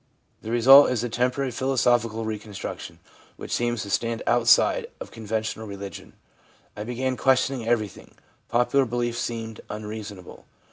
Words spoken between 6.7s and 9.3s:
I began questioning everything. Popular beliefs